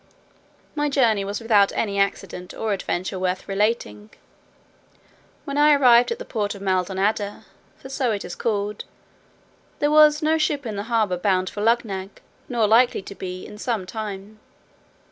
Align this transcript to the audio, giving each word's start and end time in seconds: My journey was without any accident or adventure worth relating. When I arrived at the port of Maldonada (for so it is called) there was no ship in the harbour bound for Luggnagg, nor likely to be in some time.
My 0.73 0.89
journey 0.89 1.23
was 1.23 1.39
without 1.39 1.71
any 1.75 1.99
accident 1.99 2.55
or 2.55 2.73
adventure 2.73 3.19
worth 3.19 3.47
relating. 3.47 4.09
When 5.45 5.59
I 5.59 5.73
arrived 5.73 6.11
at 6.11 6.17
the 6.17 6.25
port 6.25 6.55
of 6.55 6.61
Maldonada 6.63 7.45
(for 7.77 7.87
so 7.87 8.11
it 8.11 8.25
is 8.25 8.33
called) 8.33 8.85
there 9.77 9.91
was 9.91 10.23
no 10.23 10.39
ship 10.39 10.65
in 10.65 10.75
the 10.75 10.83
harbour 10.89 11.17
bound 11.17 11.51
for 11.51 11.61
Luggnagg, 11.61 12.19
nor 12.49 12.65
likely 12.65 13.03
to 13.03 13.13
be 13.13 13.45
in 13.45 13.59
some 13.59 13.85
time. 13.85 14.39